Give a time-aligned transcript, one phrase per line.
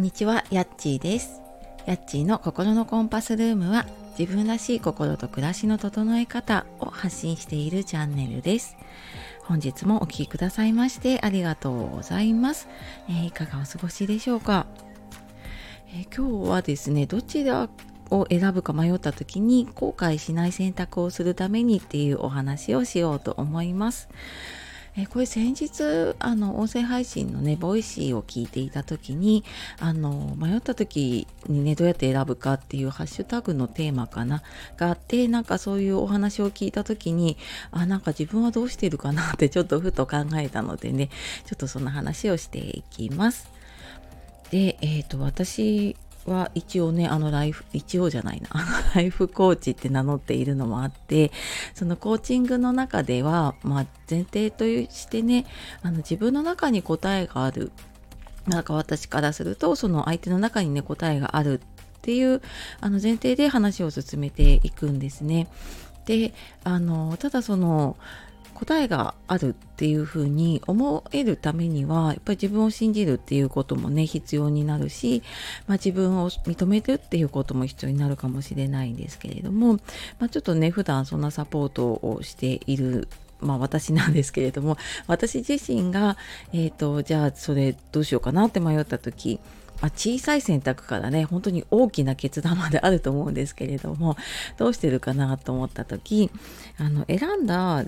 [0.00, 1.42] んにちは、やっちーです。
[1.84, 3.86] やっちーの心のコンパスルームは
[4.18, 8.78] 自分らしい心と暮らしの整え方を発信しているチャンネルです。
[9.44, 12.66] 本日もお聴きくださいましてありがとうございます。
[13.10, 14.66] えー、いかがお過ごしでしょうか、
[15.88, 17.68] えー、今日はですね、どちら
[18.08, 24.08] を選ぶか迷った時に後悔しない選択をするためにっていうお話をしようと思います。
[24.96, 29.44] えこれ先日あの音声配信のね Voicy を聞いていた時に
[29.78, 34.42] あの迷った時にねどうやって選ぶかっていうハッシュタグのテーマかな
[34.76, 37.36] があってなんかそういうお話を聞いた時に
[37.70, 41.08] あなんか自分はどうしてるかなってちょっとふと考えたのでね
[41.46, 43.48] ちょっとそんな話をしていきます。
[44.50, 45.96] で、えっ、ー、と私
[46.30, 48.48] は一応ね、あのライフ、一応じゃないな、
[48.94, 51.32] ライフコーチって名乗っているのもあって、
[51.74, 55.46] そのコーチングの中では、まあ、前提としてね、
[55.82, 57.72] あの自分の中に答えがある。
[58.46, 62.40] なんか私からすると、その相手の中にね、答えがあるっていう
[62.80, 65.48] あの前提で話を進めていくんですね。
[66.06, 66.32] で、
[66.64, 67.96] あの、ただその、
[68.60, 75.22] 答えがあるっていうふうに思えるためにはやっぱり自分を信じるっていうこともね必要になるし、
[75.66, 79.74] まあ、自分を認めるっていうことも必要になるかもしれないんですけれども、
[80.18, 83.08] まあ、ちょっとね普段そんなサポートをしている
[83.40, 86.18] まあ私なんですけれども私自身が、
[86.52, 89.40] えーと、じゃあそれどうしようかなって迷った時
[89.80, 94.16] まあ、小さい選択からね本当に大きな決断まであると思うんですけれども
[94.58, 96.30] どうしてるかなと思った時
[96.76, 97.84] あの選んだ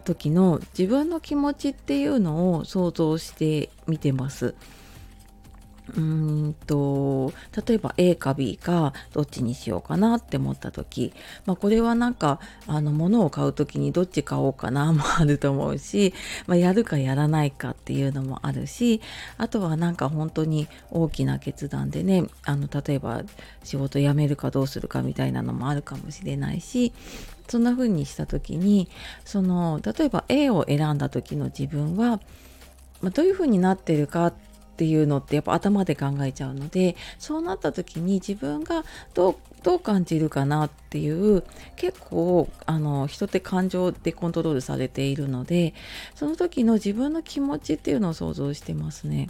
[0.00, 4.54] 時の自分の気持ちっていうのを想像してみてます。
[5.96, 7.32] うんと
[7.66, 11.12] 例えば A か B かどっちにしようかなって思った時、
[11.46, 16.14] まあ、これはなんかあの物を買う時にどっち買おうかな もあると思うし、
[16.46, 19.00] まあ、やるかやらないかっていうのもあるし
[19.36, 23.22] あとはなんか本当に大きな決断でねあの例えば
[23.64, 26.92] 仕事辞めるかどうするかみたいなのもあるかもしれないし
[27.48, 28.88] そんな風にした時に
[29.24, 32.20] その例えば A を選んだ時の自分は、
[33.00, 34.49] まあ、どういう風になってるかって
[34.80, 38.82] ていうのってやっぱ頭で考えちゃうのでそうなった時に自分が
[39.12, 41.44] どうどう感じるかなっていう
[41.76, 45.74] 結構あの人って感情でコントロールされているので
[46.14, 49.28] その時の自分の気持ちっていうのを想像してますね。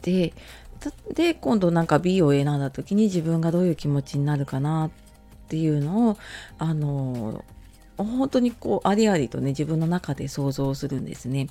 [0.00, 0.32] で
[1.12, 4.90] で今度なんか B を選んだ時に自分がどういう気持ちになるかなっ
[5.48, 6.18] ていうのを
[6.56, 7.44] あの
[7.98, 11.48] 本当にこうありありとね自分の中で想像するんですね。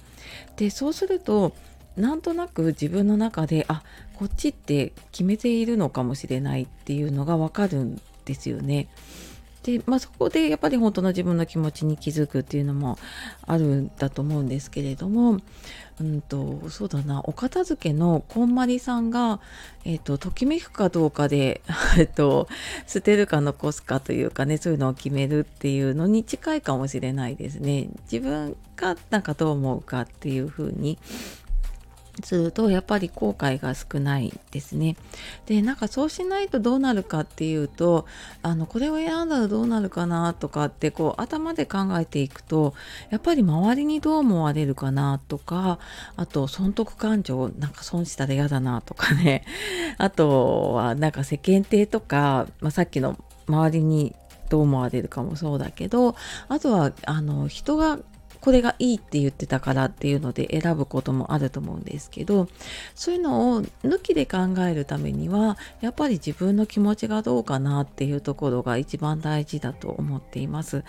[0.56, 1.54] でそうすると
[2.00, 3.84] なんとなく自分の中であ
[4.16, 8.88] こっちって決めているのかもしれないっていうのがわかるんですよね。
[9.64, 12.98] で、まあ、そこでやっぱり本当の自分の気持ちに気づくっていうのも
[13.46, 15.40] あるんだと思うんですけれども、
[16.00, 19.42] うんと、そうだなお片付けのこんまりさんが、
[19.84, 21.62] えーと、ときめくかどうかで、
[22.00, 22.48] えーと、
[22.88, 27.90] 捨てるか残すかというかねそういうのを決めるっていうのに近いかもしれないですね。
[28.12, 30.98] 自分がなんかどう思うかっていうふうに
[32.24, 34.96] するとやっぱり後悔が少ないですね。
[35.46, 38.06] でなんかそうしないとどうなるかっていうと
[38.42, 42.74] あのこれを選んだらどうなるかなとかってこう頭で考えていくと
[43.10, 45.80] やっぱり周りにどう思われるかなとか
[46.16, 49.44] あと損得感情なんか損したら嫌だなとかね
[49.98, 54.16] あとはなんか世間体とか、まあ、さっきの周りに
[54.50, 56.16] どう思われるかもそうだけど
[56.48, 58.00] あとはあの人が
[58.42, 62.48] これがいいって言ってたからっていうので選ぶこともあると思うんですけど
[62.96, 70.84] そういうのを抜きで考えるためにはやっぱり自分の気持ちがどうかなっていうところが一番大事だと思っています。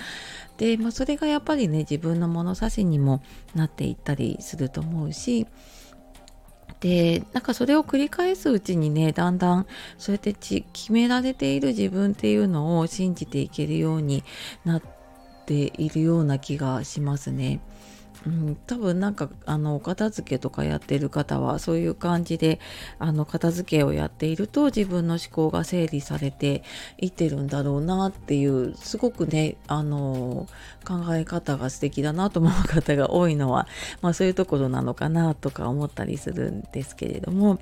[0.59, 3.23] で、まあ、それがやっぱりね自分の物差しにも
[3.55, 5.47] なっていったりすると思うし
[6.81, 9.67] でなんかそれを繰り返すうちにねだんだん
[9.99, 14.25] そうやって決められている自分っていうのを信じていけるように
[14.65, 15.00] なって
[15.51, 17.61] ているような気がしますね。
[18.27, 22.61] うん、多分なんかあのお片付けとかやってる方はそういう感じで
[22.99, 26.63] あの片付けをやっていると自分の思考が整理されて
[26.99, 30.47] いってるんだろうなっていうすごくねあの
[30.87, 33.67] 考え方が素敵だなと思う方が多いのは、
[34.03, 37.59] まあ、そういうところなのかなとか思ったりするんですけれども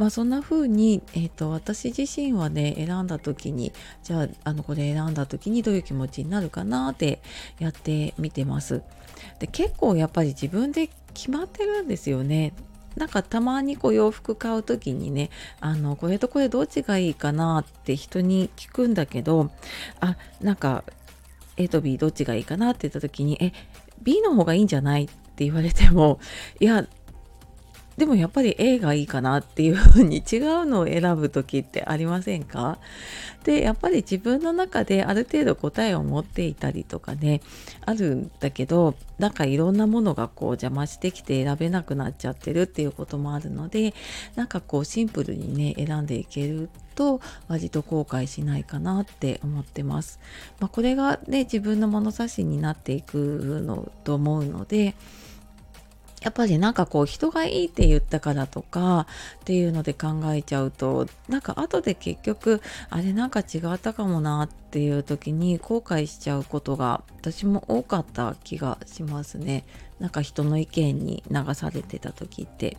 [0.00, 3.70] まあそんな風に、えーと、私自身はね選んだ時に
[4.02, 7.20] じゃああのこれ選んだ時にどういう気持ちになるかなって
[7.58, 8.80] やってみてます。
[9.40, 12.54] で結構やっぱり自分で決まってるんですよね。
[12.96, 15.28] なんかたまにこう洋服買う時にね
[15.60, 19.50] あのこれとこれどっちがいいかなって人に聞くんだけど
[20.00, 20.82] あなんか
[21.58, 23.52] A と B どっちがいいかなって言った時にえ
[24.00, 26.20] B の方がいいんじゃないって言われても
[26.58, 26.86] いや
[28.00, 32.78] でもやっぱり A がいいかなっていうふうに違うのを選ぶ時ってありませんか？
[33.44, 37.42] でやっぱり自分の中である程度答えを持っていたりとかね
[37.84, 43.92] あるんだけどなんかいろんなものがこう邪魔してきて選べなくなっちゃってるっていうこともあるので
[44.34, 50.20] なんかこうシンプルにね選んでいけると割と後悔しないかなって思ってます。
[50.58, 54.94] まあ、これがね自分の物差しになっていくのと思うので
[56.20, 59.06] やっぱりなんかこう人がいいって言ったからとか
[59.40, 69.64] っていうので考えちゃうとなんか後で結局あれなんか違ったかもなっていう時に後悔しちゃうことが私も多かった気がしますね。
[70.00, 72.78] なんか人の意見に流されてた時って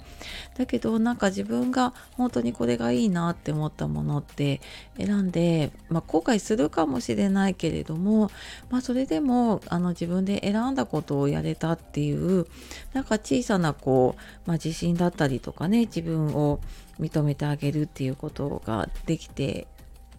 [0.58, 4.60] だけどなんか自分が本当にこれがいいなって思ったものって
[4.98, 8.32] 選んで、まあ、後悔するかもしれないけれども、
[8.70, 12.48] まあ、それでもあの自分で選んだことをやれたっていう
[12.94, 16.60] なんか小さなこう、まあ、自信だったりとかね自分を
[17.00, 19.68] 認めてあげるっていうことができて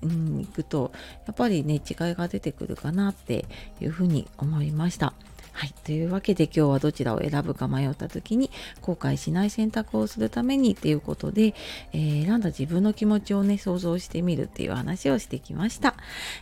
[0.03, 0.93] うん、行くと
[1.27, 1.81] やっぱりね違い
[2.15, 3.47] が出てくるかなって
[3.81, 5.12] いうふうに思いました。
[5.63, 5.75] はい。
[5.85, 8.51] というわけで今日はどちらを選ぶか迷った時に
[8.81, 11.55] 後悔しない選択をするためにっていうことで、
[11.93, 15.95] えー、選んだ自分の気持ちをね、想像してみるっていう話をしてきました。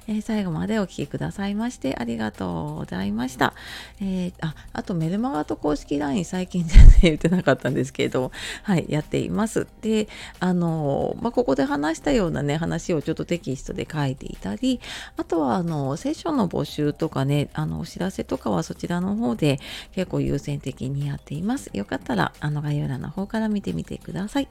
[0.08, 3.52] えー、最後までお聴きくださいましてありがとうございました。
[4.00, 8.32] えー、あ、あとメルマガと公式 LINE 最近全然言ってなかったんですけれど、
[8.62, 9.66] はい、やっています。
[9.82, 10.08] で、
[10.38, 14.80] あのまあ、ここで話したようなね、話をちょっとテキストで書いていたり、
[15.18, 19.60] あとはあの、セッションの募集とかね、あの、お知らせとかはそちらのの方で
[19.92, 21.70] 結構優先的にやっています。
[21.72, 24.48] よかったらあの概要欄の方から見てみてください。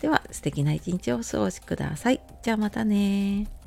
[0.00, 2.20] では素敵な一日をお過ごしください。
[2.42, 3.63] じゃあまたね